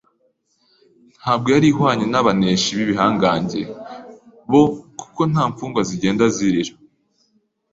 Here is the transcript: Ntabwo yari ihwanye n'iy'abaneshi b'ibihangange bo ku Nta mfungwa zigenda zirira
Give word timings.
Ntabwo 1.21 1.47
yari 1.53 1.67
ihwanye 1.71 2.05
n'iy'abaneshi 2.07 2.69
b'ibihangange 2.77 3.61
bo 4.51 4.63
ku 5.15 5.21
Nta 5.31 5.43
mfungwa 5.49 5.81
zigenda 5.89 6.23
zirira 6.35 6.73